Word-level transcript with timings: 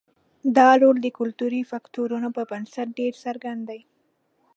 دا 0.57 0.69
رول 0.81 0.97
د 1.01 1.07
کلتوري 1.19 1.61
فکټورونو 1.71 2.27
په 2.35 2.41
نسبت 2.61 2.89
ډېر 2.99 3.13
څرګند 3.23 3.61
دی. 3.69 3.81